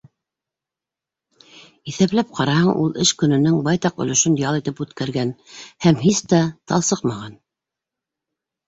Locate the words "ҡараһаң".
2.39-2.71